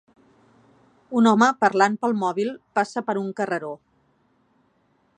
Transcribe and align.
Un 1.19 1.29
home 1.33 1.51
parlant 1.65 1.99
pel 2.05 2.17
mòbil 2.23 2.51
passa 2.79 3.07
per 3.11 3.19
un 3.25 3.31
carreró. 3.41 3.75